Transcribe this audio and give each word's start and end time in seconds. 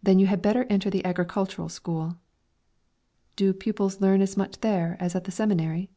"Then 0.00 0.20
you 0.20 0.28
had 0.28 0.42
better 0.42 0.62
enter 0.70 0.90
the 0.90 1.04
agricultural 1.04 1.68
school." 1.68 2.18
"Do 3.34 3.52
pupils 3.52 4.00
learn 4.00 4.20
as 4.20 4.36
much 4.36 4.60
there 4.60 4.96
as 5.00 5.16
at 5.16 5.24
the 5.24 5.32
seminary?" 5.32 5.90